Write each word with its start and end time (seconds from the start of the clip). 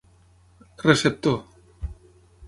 Receptor: 0.87 1.37